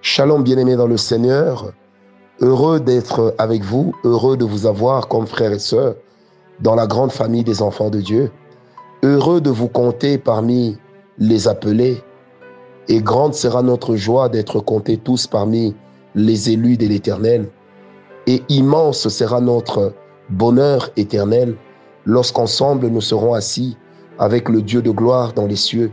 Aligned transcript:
Shalom 0.00 0.44
bien-aimés 0.44 0.76
dans 0.76 0.86
le 0.86 0.96
Seigneur, 0.96 1.72
heureux 2.40 2.78
d'être 2.78 3.34
avec 3.36 3.64
vous, 3.64 3.94
heureux 4.04 4.36
de 4.36 4.44
vous 4.44 4.66
avoir 4.66 5.08
comme 5.08 5.26
frères 5.26 5.52
et 5.52 5.58
sœurs 5.58 5.96
dans 6.60 6.76
la 6.76 6.86
grande 6.86 7.10
famille 7.10 7.42
des 7.42 7.62
enfants 7.62 7.90
de 7.90 8.00
Dieu, 8.00 8.30
heureux 9.02 9.40
de 9.40 9.50
vous 9.50 9.66
compter 9.66 10.16
parmi 10.16 10.78
les 11.18 11.48
appelés, 11.48 12.00
et 12.86 13.02
grande 13.02 13.34
sera 13.34 13.60
notre 13.62 13.96
joie 13.96 14.28
d'être 14.28 14.60
comptés 14.60 14.98
tous 14.98 15.26
parmi 15.26 15.74
les 16.14 16.50
élus 16.50 16.76
de 16.76 16.86
l'Éternel, 16.86 17.48
et 18.28 18.44
immense 18.48 19.08
sera 19.08 19.40
notre 19.40 19.94
bonheur 20.30 20.90
éternel 20.96 21.56
lorsqu'ensemble 22.06 22.86
nous 22.86 23.00
serons 23.00 23.34
assis 23.34 23.76
avec 24.20 24.48
le 24.48 24.62
Dieu 24.62 24.80
de 24.80 24.92
gloire 24.92 25.32
dans 25.32 25.46
les 25.46 25.56
cieux, 25.56 25.90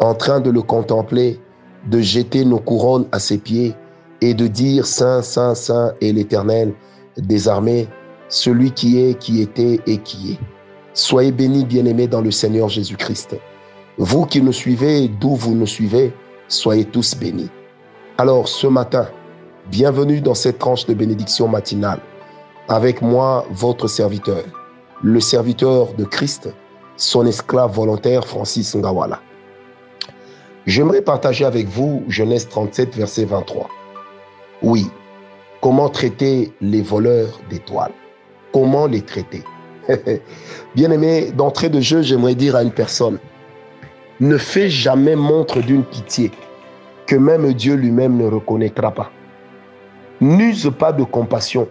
en 0.00 0.14
train 0.14 0.40
de 0.40 0.50
le 0.50 0.60
contempler 0.60 1.40
de 1.86 2.00
jeter 2.00 2.44
nos 2.44 2.58
couronnes 2.58 3.06
à 3.12 3.18
ses 3.18 3.38
pieds 3.38 3.74
et 4.20 4.34
de 4.34 4.46
dire 4.46 4.86
Saint, 4.86 5.22
Saint, 5.22 5.54
Saint 5.54 5.92
est 6.00 6.12
l'Éternel 6.12 6.74
des 7.16 7.48
armées, 7.48 7.88
celui 8.28 8.70
qui 8.72 9.00
est, 9.00 9.18
qui 9.18 9.40
était 9.40 9.80
et 9.86 9.98
qui 9.98 10.32
est. 10.32 10.38
Soyez 10.94 11.32
bénis, 11.32 11.64
bien-aimés 11.64 12.08
dans 12.08 12.20
le 12.20 12.30
Seigneur 12.30 12.68
Jésus-Christ. 12.68 13.36
Vous 13.98 14.26
qui 14.26 14.42
nous 14.42 14.52
suivez, 14.52 15.08
d'où 15.08 15.34
vous 15.34 15.54
nous 15.54 15.66
suivez, 15.66 16.12
soyez 16.48 16.84
tous 16.84 17.16
bénis. 17.16 17.50
Alors, 18.18 18.48
ce 18.48 18.66
matin, 18.66 19.08
bienvenue 19.70 20.20
dans 20.20 20.34
cette 20.34 20.58
tranche 20.58 20.86
de 20.86 20.94
bénédiction 20.94 21.46
matinale. 21.46 22.00
Avec 22.68 23.00
moi, 23.00 23.46
votre 23.50 23.86
serviteur, 23.86 24.42
le 25.02 25.20
serviteur 25.20 25.94
de 25.94 26.04
Christ, 26.04 26.48
son 26.96 27.26
esclave 27.26 27.72
volontaire 27.72 28.26
Francis 28.26 28.74
Ngawala. 28.74 29.20
J'aimerais 30.68 31.00
partager 31.00 31.46
avec 31.46 31.66
vous 31.66 32.04
Genèse 32.08 32.46
37, 32.46 32.94
verset 32.94 33.24
23. 33.24 33.70
Oui, 34.60 34.86
comment 35.62 35.88
traiter 35.88 36.52
les 36.60 36.82
voleurs 36.82 37.40
d'étoiles? 37.48 37.94
Comment 38.52 38.84
les 38.84 39.00
traiter? 39.00 39.42
Bien 40.76 40.90
aimé, 40.90 41.32
d'entrée 41.34 41.70
de 41.70 41.80
jeu, 41.80 42.02
j'aimerais 42.02 42.34
dire 42.34 42.54
à 42.54 42.62
une 42.62 42.70
personne, 42.70 43.18
ne 44.20 44.36
fais 44.36 44.68
jamais 44.68 45.16
montre 45.16 45.62
d'une 45.62 45.84
pitié 45.84 46.32
que 47.06 47.16
même 47.16 47.50
Dieu 47.54 47.74
lui-même 47.74 48.18
ne 48.18 48.26
reconnaîtra 48.26 48.90
pas. 48.90 49.10
N'use 50.20 50.70
pas 50.78 50.92
de 50.92 51.02
compassion 51.02 51.66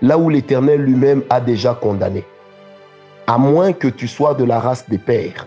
là 0.00 0.16
où 0.16 0.30
l'Éternel 0.30 0.80
lui-même 0.80 1.22
a 1.28 1.38
déjà 1.38 1.74
condamné. 1.74 2.24
À 3.26 3.36
moins 3.36 3.74
que 3.74 3.88
tu 3.88 4.08
sois 4.08 4.32
de 4.32 4.44
la 4.44 4.58
race 4.58 4.88
des 4.88 4.96
pères 4.96 5.46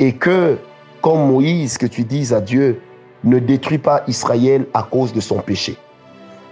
et 0.00 0.14
que 0.14 0.58
comme 1.02 1.28
Moïse, 1.28 1.78
que 1.78 1.86
tu 1.86 2.04
dises 2.04 2.32
à 2.32 2.40
Dieu, 2.40 2.80
ne 3.24 3.38
détruis 3.38 3.78
pas 3.78 4.02
Israël 4.06 4.66
à 4.74 4.82
cause 4.82 5.12
de 5.12 5.20
son 5.20 5.40
péché. 5.40 5.76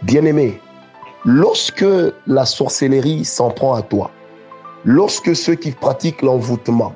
Bien-aimé, 0.03 0.61
lorsque 1.25 1.85
la 2.27 2.47
sorcellerie 2.47 3.25
s'en 3.25 3.51
prend 3.51 3.75
à 3.75 3.83
toi, 3.83 4.11
lorsque 4.85 5.35
ceux 5.35 5.55
qui 5.55 5.73
pratiquent 5.73 6.23
l'envoûtement 6.23 6.95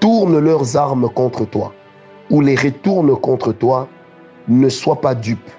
tournent 0.00 0.38
leurs 0.38 0.76
armes 0.76 1.08
contre 1.08 1.44
toi 1.44 1.72
ou 2.30 2.40
les 2.40 2.54
retournent 2.54 3.16
contre 3.18 3.52
toi, 3.52 3.88
ne 4.48 4.68
sois 4.68 5.00
pas 5.00 5.14
dupe. 5.14 5.50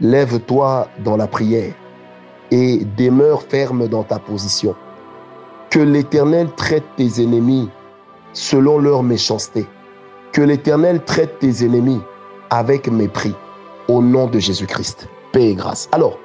Lève-toi 0.00 0.88
dans 1.04 1.16
la 1.16 1.26
prière 1.26 1.72
et 2.50 2.84
demeure 2.96 3.42
ferme 3.42 3.88
dans 3.88 4.02
ta 4.02 4.18
position. 4.18 4.74
Que 5.70 5.78
l'Éternel 5.78 6.48
traite 6.56 6.84
tes 6.96 7.22
ennemis 7.22 7.68
selon 8.32 8.78
leur 8.78 9.02
méchanceté 9.02 9.66
que 10.32 10.40
l'Éternel 10.40 11.04
traite 11.04 11.38
tes 11.38 11.64
ennemis 11.64 12.00
avec 12.50 12.88
mépris 12.88 13.34
au 13.88 14.02
nom 14.02 14.26
de 14.26 14.38
Jésus-Christ. 14.38 15.08
Paix 15.32 15.50
et 15.50 15.54
grâce. 15.54 15.88
Alors, 15.92 16.18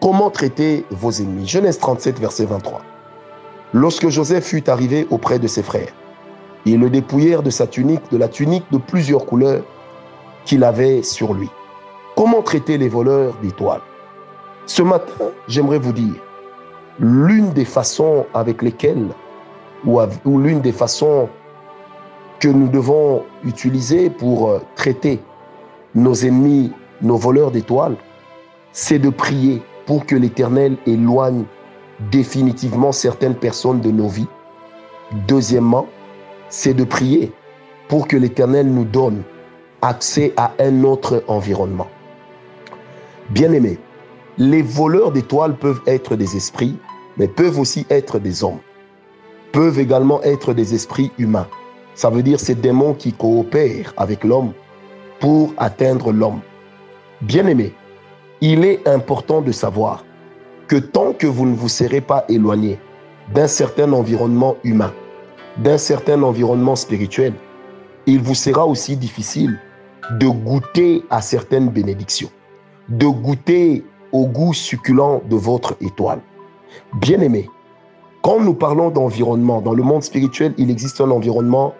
comment 0.00 0.30
traiter 0.30 0.84
vos 0.90 1.10
ennemis? 1.10 1.46
Genèse 1.46 1.78
37, 1.78 2.18
verset 2.18 2.44
23. 2.44 2.80
Lorsque 3.72 4.08
Joseph 4.08 4.44
fut 4.44 4.68
arrivé 4.68 5.06
auprès 5.10 5.38
de 5.38 5.46
ses 5.46 5.62
frères, 5.62 5.92
ils 6.66 6.78
le 6.78 6.90
dépouillèrent 6.90 7.42
de 7.42 7.50
sa 7.50 7.66
tunique, 7.66 8.02
de 8.10 8.18
la 8.18 8.28
tunique 8.28 8.64
de 8.70 8.78
plusieurs 8.78 9.24
couleurs 9.24 9.64
qu'il 10.44 10.62
avait 10.64 11.02
sur 11.02 11.32
lui. 11.32 11.50
Comment 12.16 12.42
traiter 12.42 12.76
les 12.76 12.88
voleurs 12.88 13.34
d'étoiles? 13.42 13.80
Ce 14.66 14.82
matin, 14.82 15.30
j'aimerais 15.48 15.78
vous 15.78 15.92
dire, 15.92 16.14
l'une 17.00 17.50
des 17.50 17.64
façons 17.64 18.26
avec 18.34 18.62
lesquelles, 18.62 19.08
ou, 19.84 19.98
ou 20.24 20.38
l'une 20.38 20.60
des 20.60 20.72
façons 20.72 21.28
que 22.42 22.48
nous 22.48 22.66
devons 22.66 23.22
utiliser 23.44 24.10
pour 24.10 24.50
euh, 24.50 24.58
traiter 24.74 25.20
nos 25.94 26.12
ennemis, 26.12 26.72
nos 27.00 27.16
voleurs 27.16 27.52
d'étoiles, 27.52 27.94
c'est 28.72 28.98
de 28.98 29.10
prier 29.10 29.62
pour 29.86 30.06
que 30.06 30.16
l'Éternel 30.16 30.76
éloigne 30.84 31.44
définitivement 32.10 32.90
certaines 32.90 33.36
personnes 33.36 33.80
de 33.80 33.92
nos 33.92 34.08
vies. 34.08 34.26
Deuxièmement, 35.28 35.86
c'est 36.48 36.74
de 36.74 36.82
prier 36.82 37.32
pour 37.86 38.08
que 38.08 38.16
l'Éternel 38.16 38.66
nous 38.66 38.86
donne 38.86 39.22
accès 39.80 40.32
à 40.36 40.52
un 40.58 40.82
autre 40.82 41.22
environnement. 41.28 41.86
Bien-aimés, 43.30 43.78
les 44.36 44.62
voleurs 44.62 45.12
d'étoiles 45.12 45.56
peuvent 45.56 45.82
être 45.86 46.16
des 46.16 46.36
esprits, 46.36 46.76
mais 47.18 47.28
peuvent 47.28 47.60
aussi 47.60 47.86
être 47.88 48.18
des 48.18 48.42
hommes, 48.42 48.58
peuvent 49.52 49.78
également 49.78 50.20
être 50.22 50.54
des 50.54 50.74
esprits 50.74 51.12
humains. 51.18 51.46
Ça 51.94 52.10
veut 52.10 52.22
dire 52.22 52.40
ces 52.40 52.54
démons 52.54 52.94
qui 52.94 53.12
coopèrent 53.12 53.92
avec 53.96 54.24
l'homme 54.24 54.52
pour 55.20 55.52
atteindre 55.56 56.12
l'homme. 56.12 56.40
Bien-aimé, 57.20 57.74
il 58.40 58.64
est 58.64 58.86
important 58.88 59.40
de 59.40 59.52
savoir 59.52 60.04
que 60.68 60.76
tant 60.76 61.12
que 61.12 61.26
vous 61.26 61.46
ne 61.46 61.54
vous 61.54 61.68
serez 61.68 62.00
pas 62.00 62.24
éloigné 62.28 62.78
d'un 63.34 63.46
certain 63.46 63.92
environnement 63.92 64.56
humain, 64.64 64.92
d'un 65.58 65.78
certain 65.78 66.22
environnement 66.22 66.76
spirituel, 66.76 67.34
il 68.06 68.20
vous 68.20 68.34
sera 68.34 68.66
aussi 68.66 68.96
difficile 68.96 69.60
de 70.18 70.26
goûter 70.26 71.04
à 71.10 71.20
certaines 71.20 71.68
bénédictions, 71.68 72.30
de 72.88 73.06
goûter 73.06 73.84
au 74.10 74.26
goût 74.26 74.52
succulent 74.52 75.22
de 75.28 75.36
votre 75.36 75.76
étoile. 75.80 76.20
Bien-aimé, 76.94 77.48
quand 78.22 78.40
nous 78.40 78.54
parlons 78.54 78.90
d'environnement, 78.90 79.60
dans 79.60 79.74
le 79.74 79.82
monde 79.82 80.02
spirituel, 80.02 80.54
il 80.58 80.70
existe 80.70 81.00
un 81.00 81.10
environnement 81.10 81.74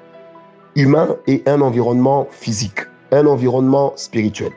humain 0.74 1.16
et 1.26 1.42
un 1.46 1.60
environnement 1.60 2.26
physique, 2.30 2.80
un 3.10 3.26
environnement 3.26 3.92
spirituel. 3.96 4.52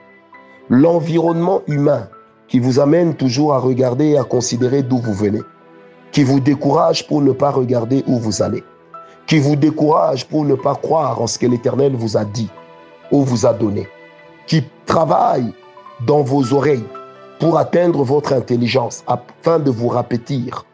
L'environnement 0.70 1.62
humain 1.68 2.08
qui 2.48 2.60
vous 2.60 2.80
amène 2.80 3.16
toujours 3.16 3.54
à 3.54 3.60
regarder 3.60 4.10
et 4.10 4.18
à 4.18 4.24
considérer 4.24 4.84
d'où 4.84 4.98
vous 4.98 5.14
venez, 5.14 5.42
qui 6.12 6.24
vous 6.24 6.40
décourage 6.40 7.08
pour 7.08 7.22
ne 7.22 7.32
pas 7.32 7.52
regarder 7.52 8.04
où 8.08 8.18
vous 8.18 8.42
allez, 8.42 8.64
qui 9.28 9.40
vous 9.40 9.56
décourage 9.56 10.28
pour 10.28 10.46
ne 10.46 10.56
pas 10.56 10.76
croire 10.76 11.22
en 11.22 11.28
ce 11.28 11.38
que 11.38 11.48
l'Éternel 11.48 11.94
vous 11.96 12.18
a 12.18 12.26
dit 12.26 12.50
ou 13.12 13.24
vous 13.24 13.46
a 13.46 13.54
donné, 13.54 13.88
qui 14.48 14.64
travaille 14.86 15.54
dans 16.06 16.22
vos 16.22 16.54
oreilles 16.54 16.86
pour 17.40 17.58
atteindre 17.58 18.04
votre 18.04 18.34
intelligence 18.34 19.04
afin 19.08 19.60
de 19.60 19.70
vous 19.70 19.90
rapétir, 19.90 20.66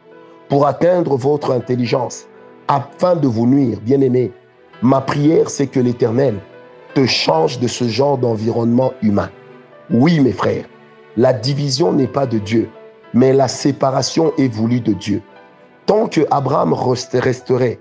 pour 0.48 0.66
atteindre 0.66 1.16
votre 1.16 1.50
intelligence 1.50 2.26
afin 2.68 3.16
de 3.16 3.26
vous 3.26 3.46
nuire, 3.46 3.78
bien-aimés, 3.80 4.32
Ma 4.82 5.00
prière, 5.00 5.48
c'est 5.48 5.68
que 5.68 5.78
l'Éternel 5.78 6.34
te 6.94 7.06
change 7.06 7.60
de 7.60 7.68
ce 7.68 7.86
genre 7.86 8.18
d'environnement 8.18 8.92
humain. 9.00 9.30
Oui, 9.90 10.18
mes 10.18 10.32
frères, 10.32 10.64
la 11.16 11.32
division 11.32 11.92
n'est 11.92 12.08
pas 12.08 12.26
de 12.26 12.38
Dieu, 12.38 12.68
mais 13.14 13.32
la 13.32 13.46
séparation 13.46 14.32
est 14.38 14.52
voulue 14.52 14.80
de 14.80 14.92
Dieu. 14.92 15.22
Tant 15.86 16.08
que 16.08 16.22
Abraham 16.32 16.72
resterait 16.74 17.78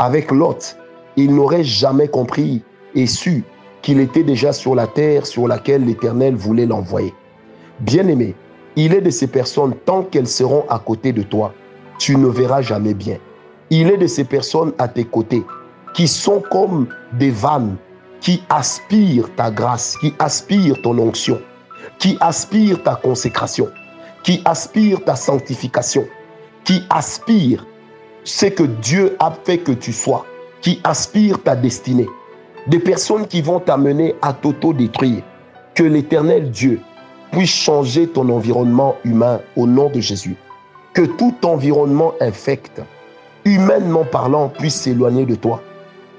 avec 0.00 0.32
Lot, 0.32 0.76
il 1.16 1.36
n'aurait 1.36 1.62
jamais 1.62 2.08
compris 2.08 2.64
et 2.96 3.06
su 3.06 3.44
qu'il 3.80 4.00
était 4.00 4.24
déjà 4.24 4.52
sur 4.52 4.74
la 4.74 4.88
terre 4.88 5.26
sur 5.26 5.46
laquelle 5.46 5.84
l'Éternel 5.84 6.34
voulait 6.34 6.66
l'envoyer. 6.66 7.14
Bien-aimé, 7.78 8.34
il 8.74 8.92
est 8.92 9.00
de 9.00 9.10
ces 9.10 9.28
personnes, 9.28 9.74
tant 9.84 10.02
qu'elles 10.02 10.26
seront 10.26 10.64
à 10.68 10.80
côté 10.80 11.12
de 11.12 11.22
toi, 11.22 11.54
tu 11.98 12.16
ne 12.16 12.26
verras 12.26 12.60
jamais 12.60 12.94
bien. 12.94 13.18
Il 13.70 13.88
est 13.88 13.98
de 13.98 14.08
ces 14.08 14.24
personnes 14.24 14.72
à 14.78 14.88
tes 14.88 15.04
côtés 15.04 15.44
qui 15.94 16.08
sont 16.08 16.42
comme 16.50 16.88
des 17.12 17.30
vannes 17.30 17.76
qui 18.20 18.42
aspirent 18.48 19.34
ta 19.34 19.50
grâce, 19.50 19.96
qui 19.98 20.14
aspirent 20.18 20.80
ton 20.82 20.98
onction, 20.98 21.40
qui 21.98 22.16
aspirent 22.20 22.82
ta 22.82 22.94
consécration, 22.96 23.68
qui 24.22 24.42
aspirent 24.44 25.04
ta 25.04 25.16
sanctification, 25.16 26.06
qui 26.64 26.82
aspirent 26.90 27.66
ce 28.24 28.46
que 28.46 28.64
Dieu 28.64 29.16
a 29.18 29.32
fait 29.44 29.58
que 29.58 29.72
tu 29.72 29.92
sois, 29.92 30.26
qui 30.60 30.80
aspirent 30.84 31.42
ta 31.42 31.56
destinée. 31.56 32.08
Des 32.66 32.78
personnes 32.78 33.26
qui 33.26 33.40
vont 33.40 33.60
t'amener 33.60 34.14
à 34.20 34.32
t'auto-détruire. 34.34 35.22
Que 35.74 35.82
l'éternel 35.84 36.50
Dieu 36.50 36.80
puisse 37.32 37.50
changer 37.50 38.06
ton 38.06 38.28
environnement 38.28 38.96
humain 39.04 39.40
au 39.56 39.66
nom 39.66 39.88
de 39.88 40.00
Jésus. 40.00 40.36
Que 40.92 41.02
tout 41.02 41.34
environnement 41.44 42.12
infect, 42.20 42.82
humainement 43.44 44.04
parlant, 44.04 44.48
puisse 44.48 44.74
s'éloigner 44.74 45.24
de 45.24 45.36
toi 45.36 45.62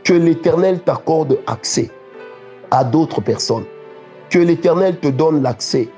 que 0.03 0.13
l'Éternel 0.13 0.79
t'accorde 0.81 1.39
accès 1.47 1.91
à 2.71 2.83
d'autres 2.83 3.21
personnes. 3.21 3.65
Que 4.29 4.39
l'Éternel 4.39 4.99
te 4.99 5.07
donne 5.07 5.43
l'accès 5.43 5.89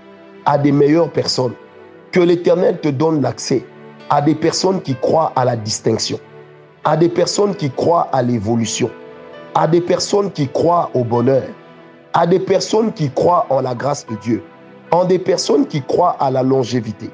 à 0.46 0.58
des 0.58 0.72
meilleures 0.72 1.12
personnes. 1.12 1.54
Que 2.12 2.20
l'Éternel 2.20 2.80
te 2.82 2.90
donne 2.90 3.22
l'accès 3.22 3.66
à 4.10 4.22
des 4.22 4.36
personnes 4.36 4.82
qui 4.82 4.96
croient 4.96 5.32
à 5.36 5.46
la 5.46 5.56
distinction, 5.56 6.20
à 6.84 6.98
des 6.98 7.10
personnes 7.10 7.56
qui 7.56 7.70
croient 7.72 8.10
à 8.12 8.22
l'évolution, 8.22 8.90
à 9.56 9.68
des 9.68 9.82
personnes 9.82 10.32
qui 10.32 10.48
croient 10.48 10.90
au 10.94 11.04
bonheur, 11.04 11.44
à 12.14 12.28
des 12.28 12.40
personnes 12.40 12.92
qui 12.92 13.10
croient 13.10 13.48
en 13.50 13.62
la 13.62 13.74
grâce 13.74 14.06
de 14.06 14.16
Dieu, 14.16 14.44
à 14.92 15.06
des 15.06 15.20
personnes 15.20 15.66
qui 15.66 15.82
croient 15.82 16.16
à 16.20 16.30
la 16.30 16.44
longévité, 16.44 17.10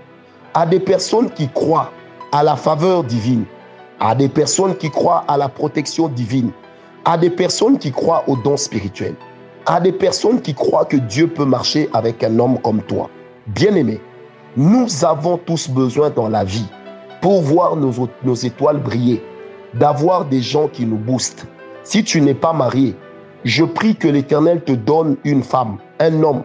à 0.53 0.65
des 0.65 0.79
personnes 0.79 1.29
qui 1.29 1.47
croient 1.47 1.91
à 2.31 2.43
la 2.43 2.55
faveur 2.55 3.03
divine, 3.03 3.45
à 3.99 4.15
des 4.15 4.29
personnes 4.29 4.75
qui 4.75 4.89
croient 4.89 5.23
à 5.27 5.37
la 5.37 5.47
protection 5.47 6.07
divine, 6.07 6.51
à 7.05 7.17
des 7.17 7.29
personnes 7.29 7.77
qui 7.77 7.91
croient 7.91 8.23
aux 8.27 8.35
dons 8.35 8.57
spirituels, 8.57 9.15
à 9.65 9.79
des 9.79 9.91
personnes 9.91 10.41
qui 10.41 10.53
croient 10.53 10.85
que 10.85 10.97
Dieu 10.97 11.27
peut 11.27 11.45
marcher 11.45 11.89
avec 11.93 12.23
un 12.23 12.39
homme 12.39 12.59
comme 12.59 12.81
toi. 12.83 13.09
Bien-aimé, 13.47 14.01
nous 14.57 15.05
avons 15.05 15.37
tous 15.37 15.69
besoin 15.69 16.09
dans 16.09 16.27
la 16.27 16.43
vie, 16.43 16.65
pour 17.21 17.41
voir 17.41 17.75
nos, 17.75 18.07
nos 18.23 18.35
étoiles 18.35 18.79
briller, 18.79 19.23
d'avoir 19.73 20.25
des 20.25 20.41
gens 20.41 20.67
qui 20.67 20.85
nous 20.85 20.97
boostent. 20.97 21.45
Si 21.83 22.03
tu 22.03 22.21
n'es 22.21 22.33
pas 22.33 22.53
marié, 22.53 22.95
je 23.43 23.63
prie 23.63 23.95
que 23.95 24.07
l'Éternel 24.07 24.63
te 24.63 24.71
donne 24.71 25.17
une 25.23 25.43
femme, 25.43 25.77
un 25.99 26.23
homme, 26.23 26.43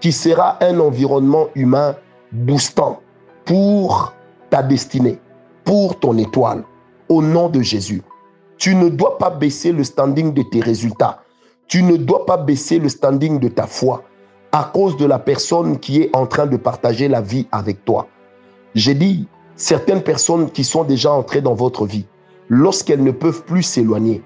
qui 0.00 0.12
sera 0.12 0.56
un 0.64 0.80
environnement 0.80 1.48
humain 1.54 1.94
boostant 2.32 3.00
pour 3.44 4.14
ta 4.48 4.62
destinée, 4.62 5.18
pour 5.64 5.98
ton 5.98 6.16
étoile, 6.16 6.64
au 7.08 7.22
nom 7.22 7.48
de 7.48 7.60
Jésus. 7.60 8.02
Tu 8.60 8.74
ne 8.74 8.90
dois 8.90 9.16
pas 9.16 9.30
baisser 9.30 9.72
le 9.72 9.82
standing 9.82 10.34
de 10.34 10.42
tes 10.42 10.60
résultats. 10.60 11.22
Tu 11.66 11.82
ne 11.82 11.96
dois 11.96 12.26
pas 12.26 12.36
baisser 12.36 12.78
le 12.78 12.90
standing 12.90 13.38
de 13.40 13.48
ta 13.48 13.66
foi 13.66 14.04
à 14.52 14.70
cause 14.74 14.98
de 14.98 15.06
la 15.06 15.18
personne 15.18 15.78
qui 15.78 16.02
est 16.02 16.14
en 16.14 16.26
train 16.26 16.44
de 16.44 16.58
partager 16.58 17.08
la 17.08 17.22
vie 17.22 17.46
avec 17.52 17.86
toi. 17.86 18.06
J'ai 18.74 18.92
dit, 18.92 19.26
certaines 19.56 20.02
personnes 20.02 20.50
qui 20.50 20.62
sont 20.62 20.84
déjà 20.84 21.10
entrées 21.10 21.40
dans 21.40 21.54
votre 21.54 21.86
vie, 21.86 22.04
lorsqu'elles 22.50 23.02
ne 23.02 23.12
peuvent 23.12 23.44
plus 23.44 23.62
s'éloigner, 23.62 24.22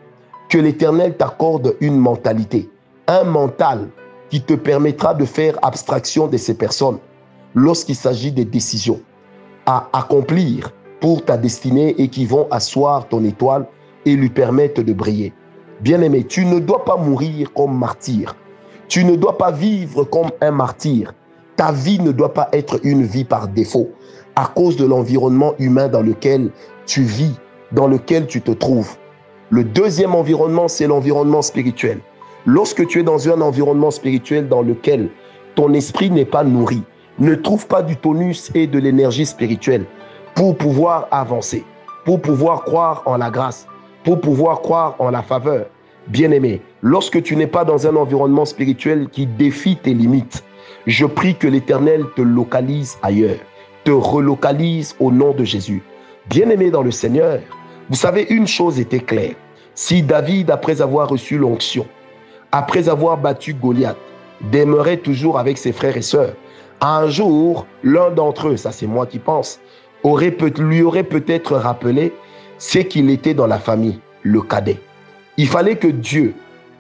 que 0.49 0.59
l'Éternel 0.59 1.17
t'accorde 1.17 1.77
une 1.81 1.97
mentalité, 1.97 2.69
un 3.07 3.23
mental 3.23 3.89
qui 4.31 4.43
te 4.43 4.55
permettra 4.55 5.15
de 5.15 5.27
faire 5.27 5.57
abstraction 5.63 6.27
de 6.27 6.39
ces 6.39 6.55
personnes 6.55 6.99
lorsqu'il 7.55 7.95
s'agit 7.95 8.33
des 8.33 8.45
décisions 8.45 9.01
à 9.65 9.89
accomplir 9.93 10.73
pour 11.01 11.25
ta 11.25 11.37
destinée 11.37 11.95
et 11.99 12.09
qui 12.09 12.27
vont 12.27 12.49
asseoir 12.51 13.07
ton 13.07 13.23
étoile 13.23 13.69
et 14.05 14.17
lui 14.17 14.31
permettre 14.31 14.83
de 14.83 14.93
briller. 14.93 15.33
Bien-aimé, 15.81 16.25
tu 16.25 16.45
ne 16.45 16.61
dois 16.61 16.85
pas 16.85 16.97
mourir 16.97 17.53
comme 17.53 17.79
martyr. 17.79 18.37
Tu 18.89 19.05
ne 19.05 19.17
dois 19.17 19.39
pas 19.39 19.51
vivre 19.51 20.05
comme 20.05 20.31
un 20.41 20.51
martyr. 20.51 21.13
Ta 21.57 21.73
vie 21.73 22.01
ne 22.01 22.13
doit 22.13 22.33
pas 22.33 22.49
être 22.53 22.81
une 22.85 23.03
vie 23.03 23.25
par 23.25 23.49
défaut 23.49 23.91
à 24.37 24.47
cause 24.47 24.77
de 24.77 24.85
l'environnement 24.85 25.55
humain 25.59 25.89
dans 25.89 26.03
lequel 26.03 26.51
tu 26.87 27.03
vis, 27.03 27.35
dans 27.73 27.87
lequel 27.87 28.27
tu 28.27 28.41
te 28.41 28.51
trouves. 28.51 28.97
Le 29.51 29.65
deuxième 29.65 30.15
environnement, 30.15 30.69
c'est 30.69 30.87
l'environnement 30.87 31.43
spirituel. 31.43 32.01
Lorsque 32.47 32.87
tu 32.87 33.01
es 33.01 33.03
dans 33.03 33.29
un 33.29 33.41
environnement 33.41 33.91
spirituel 33.91 34.49
dans 34.49 34.63
lequel 34.63 35.11
ton 35.55 35.73
esprit 35.73 36.11
n'est 36.11 36.25
pas 36.25 36.45
nourri, 36.45 36.83
ne 37.19 37.35
trouve 37.35 37.67
pas 37.67 37.83
du 37.83 37.97
tonus 37.97 38.51
et 38.55 38.67
de 38.67 38.79
l'énergie 38.79 39.27
spirituelle 39.27 39.87
pour 40.35 40.57
pouvoir 40.57 41.07
avancer, 41.11 41.65
pour 42.05 42.21
pouvoir 42.21 42.65
croire 42.65 43.03
en 43.07 43.17
la 43.17 43.31
grâce, 43.31 43.67
pour 44.05 44.21
pouvoir 44.21 44.61
croire 44.61 44.95
en 44.99 45.11
la 45.11 45.23
faveur. 45.23 45.67
Bien-aimé, 46.07 46.61
lorsque 46.83 47.23
tu 47.23 47.35
n'es 47.35 47.47
pas 47.47 47.65
dans 47.65 47.87
un 47.87 47.97
environnement 47.97 48.45
spirituel 48.45 49.09
qui 49.09 49.27
défie 49.27 49.77
tes 49.77 49.95
limites, 49.95 50.45
je 50.87 51.07
prie 51.07 51.35
que 51.35 51.49
l'Éternel 51.49 52.05
te 52.15 52.21
localise 52.21 52.99
ailleurs, 53.03 53.39
te 53.85 53.91
relocalise 53.91 54.95
au 55.01 55.11
nom 55.11 55.33
de 55.33 55.45
Jésus. 55.45 55.83
Bien-aimé 56.29 56.71
dans 56.71 56.83
le 56.83 56.91
Seigneur, 56.91 57.41
vous 57.89 57.97
savez, 57.97 58.27
une 58.29 58.47
chose 58.47 58.79
était 58.79 59.01
claire. 59.01 59.35
Si 59.75 60.03
David, 60.03 60.51
après 60.51 60.83
avoir 60.83 61.09
reçu 61.09 61.39
l'onction, 61.39 61.87
après 62.53 62.89
avoir 62.89 63.17
battu 63.17 63.55
Goliath, 63.55 63.97
demeurait 64.53 64.99
toujours 64.99 65.39
avec 65.39 65.57
ses 65.57 65.73
frères 65.73 65.97
et 65.97 66.03
sœurs, 66.03 66.35
un 66.81 67.09
jour, 67.09 67.67
l'un 67.83 68.11
d'entre 68.11 68.49
eux, 68.49 68.57
ça 68.57 68.73
c'est 68.73 68.87
moi 68.87 69.07
qui 69.07 69.19
pense, 69.19 69.59
lui 70.59 70.83
aurait 70.83 71.03
peut-être 71.03 71.57
rappelé 71.57 72.13
ce 72.59 72.79
qu'il 72.79 73.11
était 73.11 73.35
dans 73.35 73.47
la 73.47 73.59
famille, 73.59 74.01
le 74.23 74.41
cadet. 74.41 74.81
Il 75.37 75.49
fallait 75.49 75.77
que 75.77 75.89
Dieu 75.89 76.35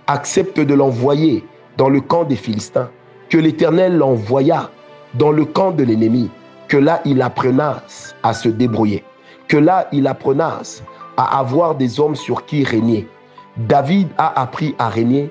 accepte 0.06 0.60
de 0.60 0.74
l'envoyer 0.74 1.44
dans 1.76 1.88
le 1.88 2.00
camp 2.00 2.24
des 2.24 2.36
Philistins, 2.36 2.90
que 3.28 3.38
l'Éternel 3.38 3.96
l'envoya 3.96 4.70
dans 5.14 5.30
le 5.30 5.44
camp 5.44 5.72
de 5.72 5.84
l'ennemi, 5.84 6.30
que 6.68 6.76
là 6.76 7.00
il 7.04 7.22
apprenasse 7.22 8.14
à 8.22 8.32
se 8.32 8.48
débrouiller, 8.48 9.04
que 9.48 9.56
là 9.56 9.88
il 9.92 10.06
apprenasse 10.06 10.82
à 11.16 11.38
avoir 11.38 11.74
des 11.74 12.00
hommes 12.00 12.16
sur 12.16 12.44
qui 12.44 12.64
régner. 12.64 13.08
David 13.56 14.08
a 14.18 14.40
appris 14.40 14.74
à 14.78 14.88
régner 14.88 15.30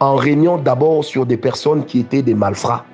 en 0.00 0.14
régnant 0.14 0.58
d'abord 0.58 1.04
sur 1.04 1.24
des 1.24 1.38
personnes 1.38 1.84
qui 1.84 2.00
étaient 2.00 2.22
des 2.22 2.34
malfrats, 2.34 2.84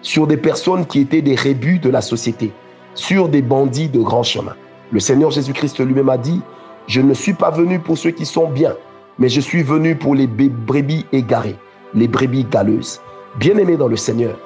sur 0.00 0.26
des 0.26 0.36
personnes 0.36 0.86
qui 0.86 1.00
étaient 1.00 1.22
des 1.22 1.34
rébus 1.34 1.78
de 1.78 1.90
la 1.90 2.00
société, 2.00 2.52
sur 2.94 3.28
des 3.28 3.42
bandits 3.42 3.88
de 3.88 4.00
grand 4.00 4.22
chemin. 4.22 4.54
Le 4.92 5.00
Seigneur 5.00 5.30
Jésus-Christ 5.30 5.80
lui-même 5.80 6.10
a 6.10 6.18
dit, 6.18 6.42
je 6.86 7.00
ne 7.00 7.14
suis 7.14 7.32
pas 7.32 7.50
venu 7.50 7.78
pour 7.78 7.96
ceux 7.96 8.10
qui 8.10 8.26
sont 8.26 8.46
bien, 8.46 8.74
mais 9.18 9.30
je 9.30 9.40
suis 9.40 9.62
venu 9.62 9.96
pour 9.96 10.14
les 10.14 10.26
brebis 10.26 11.06
égarées, 11.12 11.56
les 11.94 12.08
brebis 12.08 12.44
galeuses. 12.44 13.00
Bien-aimé 13.36 13.78
dans 13.78 13.88
le 13.88 13.96
Seigneur, 13.96 14.38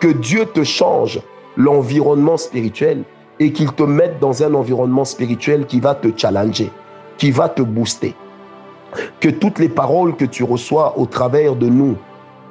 que 0.00 0.08
Dieu 0.08 0.46
te 0.46 0.64
change 0.64 1.20
l'environnement 1.56 2.36
spirituel 2.36 3.04
et 3.38 3.52
qu'il 3.52 3.72
te 3.72 3.84
mette 3.84 4.18
dans 4.18 4.42
un 4.42 4.54
environnement 4.54 5.04
spirituel 5.04 5.66
qui 5.66 5.78
va 5.78 5.94
te 5.94 6.08
challenger, 6.16 6.70
qui 7.16 7.30
va 7.30 7.48
te 7.48 7.62
booster. 7.62 8.16
Que 9.20 9.28
toutes 9.28 9.60
les 9.60 9.68
paroles 9.68 10.16
que 10.16 10.24
tu 10.24 10.42
reçois 10.42 10.98
au 10.98 11.06
travers 11.06 11.54
de 11.54 11.68
nous, 11.68 11.96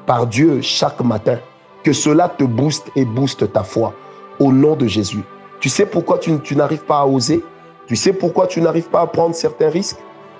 par 0.06 0.25
Dieu 0.25 0.62
chaque 0.62 1.04
matin, 1.04 1.38
que 1.83 1.92
cela 1.92 2.30
te 2.30 2.45
booste 2.45 2.89
et 2.95 3.04
booste 3.04 3.51
ta 3.51 3.63
foi 3.63 3.94
au 4.39 4.54
nom 4.54 4.77
de 4.77 4.88
Jésus. 4.88 5.24
Tu 5.61 5.69
sais 5.69 5.85
pourquoi 5.85 6.17
tu, 6.17 6.55
n'arrives 6.55 6.85
pas 6.85 7.01
à 7.01 7.05
oser? 7.05 7.43
Tu 7.85 7.95
sais 7.95 8.13
pourquoi 8.13 8.47
tu 8.47 8.61
n'arrives 8.61 8.89
pas 8.89 9.01
à 9.01 9.07
prendre 9.07 9.35
certains 9.35 9.69
risques? 9.69 9.99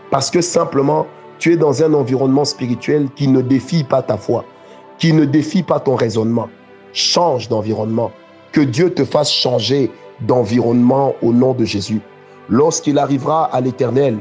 Parce 0.10 0.32
que 0.32 0.42
simplement, 0.42 1.06
tu 1.38 1.54
es 1.54 1.58
dans 1.58 1.84
un 1.84 1.94
environnement 1.94 2.44
spirituel 2.44 3.08
qui 3.16 3.28
ne 3.28 3.42
défie 3.42 3.84
pas 3.84 4.02
ta 4.02 4.18
foi, 4.18 4.46
qui 4.98 5.14
ne 5.14 5.26
défie 5.26 5.62
pas 5.62 5.80
ton 5.80 5.96
raisonnement. 5.96 6.50
Change 6.94 7.50
d'environnement. 7.50 8.12
Que 8.52 8.62
Dieu 8.62 8.96
te 8.96 9.06
fasse 9.06 9.32
changer 9.32 9.92
d'environnement 10.22 11.14
au 11.22 11.34
nom 11.34 11.54
de 11.54 11.66
Jésus. 11.66 12.02
Lorsqu'il 12.50 12.98
arrivera 12.98 13.46
à 13.46 13.62
l'Éternel 13.62 14.18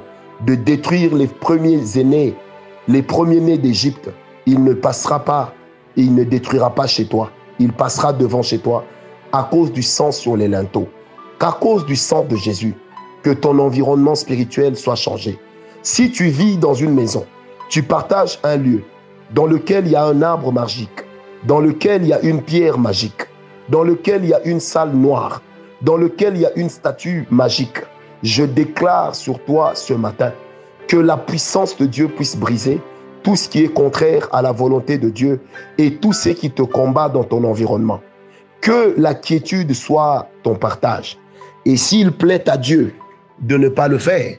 de 0.47 0.54
détruire 0.54 1.14
les 1.14 1.28
premiers 1.28 1.99
aînés, 1.99 2.35
les 2.88 3.02
premiers-nés 3.02 3.59
d'Égypte, 3.59 4.11
il 4.45 4.62
ne 4.62 4.75
passera 4.75 5.25
pas 5.25 5.54
et 5.97 6.02
il 6.02 6.14
ne 6.14 6.25
détruira 6.25 6.75
pas 6.75 6.87
chez 6.87 7.07
toi. 7.07 7.30
Il 7.59 7.73
passera 7.73 8.12
devant 8.12 8.42
chez 8.42 8.59
toi 8.59 8.85
à 9.33 9.49
cause 9.51 9.73
du 9.73 9.83
sang 9.83 10.13
sur 10.13 10.37
les 10.37 10.49
linteaux, 10.49 10.89
qu'à 11.39 11.53
cause 11.53 11.87
du 11.87 11.97
sang 11.97 12.25
de 12.25 12.37
Jésus, 12.37 12.75
que 13.23 13.31
ton 13.31 13.59
environnement 13.59 14.15
spirituel 14.15 14.77
soit 14.77 14.97
changé. 14.97 15.39
Si 15.83 16.11
tu 16.11 16.29
vis 16.29 16.57
dans 16.57 16.75
une 16.75 16.95
maison, 16.95 17.25
tu 17.69 17.83
partages 17.83 18.39
un 18.43 18.57
lieu 18.57 18.83
dans 19.35 19.47
lequel 19.47 19.87
il 19.87 19.93
y 19.93 19.97
a 19.97 20.05
un 20.05 20.23
arbre 20.23 20.53
magique, 20.53 21.05
dans 21.45 21.61
lequel 21.61 22.03
il 22.03 22.09
y 22.09 22.13
a 22.13 22.21
une 22.21 22.43
pierre 22.43 22.79
magique, 22.79 23.27
dans 23.69 23.85
lequel 23.85 24.25
il 24.25 24.31
y 24.31 24.35
a 24.35 24.45
une 24.45 24.61
salle 24.61 24.91
noire, 24.91 25.43
dans 25.83 25.97
lequel 25.97 26.35
il 26.37 26.43
y 26.43 26.47
a 26.47 26.53
une 26.57 26.69
statue 26.69 27.27
magique, 27.31 27.79
je 28.23 28.45
déclare 28.45 29.15
sur 29.15 29.43
toi 29.45 29.73
ce 29.75 29.95
matin 29.95 30.33
que 30.89 30.97
la 30.97 31.17
puissance 31.17 31.77
de 31.77 31.87
Dieu 31.87 32.09
puisse 32.09 32.37
briser 32.37 32.81
tout 33.23 33.37
ce 33.37 33.49
qui 33.49 33.65
est 33.65 33.69
contraire 33.69 34.29
à 34.33 34.43
la 34.43 34.53
volonté 34.53 34.99
de 34.99 35.09
Dieu 35.09 35.41
et 35.79 35.97
tout 35.97 36.13
ce 36.13 36.31
qui 36.31 36.51
te 36.51 36.63
combat 36.63 37.09
dans 37.09 37.25
ton 37.25 37.45
environnement. 37.45 38.01
Que 38.61 38.95
la 38.99 39.14
quiétude 39.14 39.73
soit 39.73 40.29
ton 40.43 40.55
partage. 40.55 41.19
Et 41.64 41.76
s'il 41.76 42.12
plaît 42.12 42.49
à 42.49 42.57
Dieu 42.57 42.95
de 43.40 43.57
ne 43.57 43.69
pas 43.69 43.88
le 43.88 43.99
faire, 43.99 44.37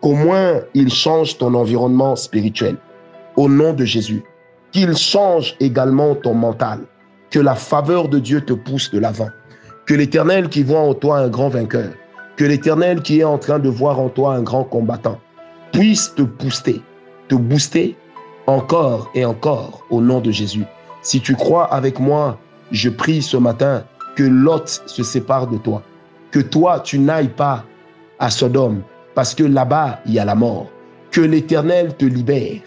qu'au 0.00 0.14
moins 0.14 0.60
il 0.74 0.92
change 0.92 1.38
ton 1.38 1.54
environnement 1.54 2.16
spirituel. 2.16 2.76
Au 3.36 3.48
nom 3.48 3.72
de 3.72 3.84
Jésus. 3.84 4.22
Qu'il 4.72 4.96
change 4.96 5.54
également 5.60 6.14
ton 6.14 6.34
mental. 6.34 6.80
Que 7.30 7.38
la 7.38 7.54
faveur 7.54 8.08
de 8.08 8.18
Dieu 8.18 8.42
te 8.42 8.52
pousse 8.52 8.90
de 8.90 8.98
l'avant. 8.98 9.28
Que 9.86 9.94
l'Éternel 9.94 10.48
qui 10.48 10.62
voit 10.62 10.80
en 10.80 10.94
toi 10.94 11.18
un 11.18 11.28
grand 11.28 11.48
vainqueur, 11.48 11.90
que 12.36 12.44
l'Éternel 12.44 13.02
qui 13.02 13.20
est 13.20 13.24
en 13.24 13.38
train 13.38 13.58
de 13.58 13.68
voir 13.68 13.98
en 13.98 14.08
toi 14.08 14.34
un 14.34 14.42
grand 14.42 14.64
combattant, 14.64 15.18
puisse 15.72 16.14
te 16.14 16.22
booster, 16.22 16.80
te 17.28 17.34
booster 17.34 17.96
encore 18.46 19.10
et 19.14 19.24
encore 19.24 19.84
au 19.90 20.00
nom 20.00 20.20
de 20.20 20.30
Jésus. 20.30 20.64
Si 21.02 21.20
tu 21.20 21.34
crois 21.34 21.64
avec 21.72 21.98
moi, 21.98 22.38
je 22.72 22.88
prie 22.88 23.22
ce 23.22 23.36
matin 23.36 23.84
que 24.16 24.24
Lot 24.24 24.82
se 24.86 25.02
sépare 25.02 25.46
de 25.46 25.58
toi, 25.58 25.82
que 26.30 26.40
toi 26.40 26.80
tu 26.80 26.98
n'ailles 26.98 27.28
pas 27.28 27.64
à 28.18 28.30
Sodome, 28.30 28.82
parce 29.14 29.34
que 29.34 29.44
là-bas 29.44 30.00
il 30.06 30.14
y 30.14 30.18
a 30.18 30.24
la 30.24 30.34
mort, 30.34 30.68
que 31.10 31.20
l'Éternel 31.20 31.94
te 31.96 32.04
libère 32.04 32.60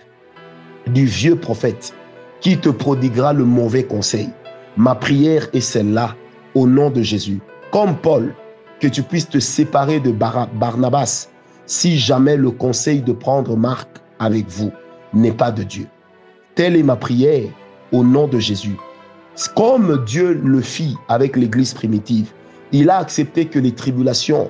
du 0.88 1.06
vieux 1.06 1.36
prophète 1.36 1.94
qui 2.40 2.58
te 2.58 2.70
prodiguera 2.70 3.34
le 3.34 3.44
mauvais 3.44 3.84
conseil. 3.84 4.30
Ma 4.78 4.94
prière 4.94 5.48
est 5.54 5.62
celle-là, 5.62 6.16
au 6.54 6.68
nom 6.68 6.90
de 6.90 7.02
Jésus. 7.02 7.40
Comme 7.72 7.98
Paul, 7.98 8.36
que 8.80 8.88
tu 8.88 9.02
puisses 9.02 9.30
te 9.30 9.40
séparer 9.40 10.00
de 10.00 10.12
Barnabas 10.12 11.30
si 11.66 11.98
jamais 11.98 12.38
le 12.38 12.52
conseil 12.52 13.02
de 13.02 13.14
prendre 13.14 13.58
Marc 13.58 13.90
avec 14.20 14.48
vous 14.48 14.72
n'est 15.14 15.32
pas 15.32 15.52
de 15.52 15.64
Dieu. 15.64 15.88
Telle 16.54 16.76
est 16.76 16.84
ma 16.84 16.96
prière 16.96 17.50
au 17.92 18.04
nom 18.04 18.28
de 18.28 18.38
Jésus. 18.38 18.78
Comme 19.54 20.06
Dieu 20.06 20.40
le 20.42 20.62
fit 20.62 20.96
avec 21.10 21.36
l'Église 21.36 21.74
primitive, 21.74 22.32
il 22.72 22.90
a 22.90 23.00
accepté 23.00 23.46
que 23.46 23.60
les 23.60 23.74
tribulations 23.74 24.50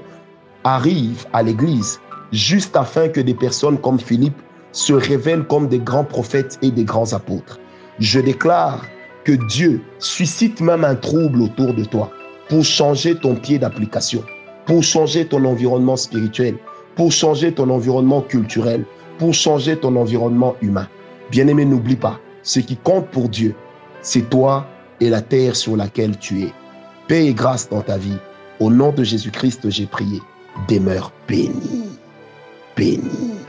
arrivent 0.63 1.25
à 1.33 1.41
l'Église 1.41 1.99
juste 2.31 2.75
afin 2.75 3.07
que 3.07 3.19
des 3.19 3.33
personnes 3.33 3.79
comme 3.79 3.99
Philippe 3.99 4.39
se 4.71 4.93
révèlent 4.93 5.45
comme 5.45 5.67
des 5.67 5.79
grands 5.79 6.03
prophètes 6.03 6.59
et 6.61 6.69
des 6.69 6.83
grands 6.83 7.13
apôtres. 7.13 7.59
Je 7.97 8.19
déclare 8.19 8.85
que 9.23 9.31
Dieu 9.47 9.81
suscite 9.97 10.61
même 10.61 10.83
un 10.83 10.95
trouble 10.95 11.41
autour 11.41 11.73
de 11.73 11.83
toi 11.83 12.11
pour 12.47 12.63
changer 12.63 13.15
ton 13.15 13.35
pied 13.35 13.57
d'application, 13.57 14.23
pour 14.67 14.83
changer 14.83 15.25
ton 15.25 15.45
environnement 15.45 15.95
spirituel, 15.95 16.57
pour 16.95 17.11
changer 17.11 17.51
ton 17.51 17.71
environnement 17.71 18.21
culturel, 18.21 18.85
pour 19.17 19.33
changer 19.33 19.77
ton 19.77 19.95
environnement 19.95 20.55
humain. 20.61 20.87
Bien-aimé, 21.31 21.65
n'oublie 21.65 21.95
pas, 21.95 22.19
ce 22.43 22.59
qui 22.59 22.77
compte 22.77 23.07
pour 23.07 23.29
Dieu, 23.29 23.55
c'est 24.03 24.29
toi 24.29 24.67
et 25.01 25.09
la 25.09 25.21
terre 25.21 25.55
sur 25.55 25.75
laquelle 25.75 26.17
tu 26.17 26.43
es. 26.43 26.53
Paix 27.07 27.27
et 27.27 27.33
grâce 27.33 27.69
dans 27.69 27.81
ta 27.81 27.97
vie. 27.97 28.17
Au 28.59 28.69
nom 28.69 28.91
de 28.91 29.03
Jésus-Christ, 29.03 29.69
j'ai 29.69 29.85
prié. 29.85 30.21
Demeure 30.67 31.11
béni. 31.27 31.83
Béni. 32.75 33.44